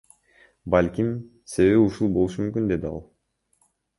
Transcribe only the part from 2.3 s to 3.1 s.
мүмкүн,— деди ал.